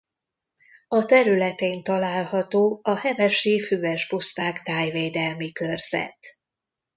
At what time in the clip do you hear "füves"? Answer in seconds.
3.61-4.07